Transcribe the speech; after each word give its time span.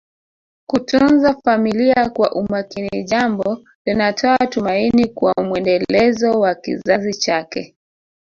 Kutunza 0.67 1.33
familia 1.33 2.09
kwa 2.09 2.33
umakini 2.35 3.03
jambo 3.03 3.59
linatoa 3.85 4.37
tumaini 4.37 5.05
kwa 5.07 5.33
mwendelezo 5.43 6.31
wa 6.39 6.55
kizazi 6.55 7.13
chake 7.13 7.75